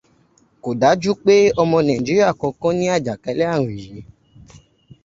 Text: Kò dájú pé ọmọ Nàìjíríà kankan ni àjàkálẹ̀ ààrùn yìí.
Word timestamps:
Kò 0.63 0.69
dájú 0.81 1.11
pé 1.23 1.35
ọmọ 1.61 1.77
Nàìjíríà 1.87 2.37
kankan 2.39 2.73
ni 2.79 2.85
àjàkálẹ̀ 2.95 3.49
ààrùn 3.53 3.77
yìí. 3.81 3.99